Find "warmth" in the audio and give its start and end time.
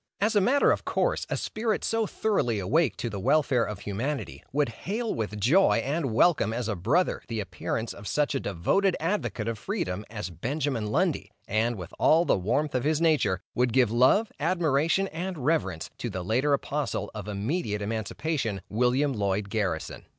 12.35-12.73